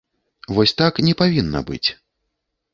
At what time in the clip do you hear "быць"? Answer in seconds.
1.71-1.89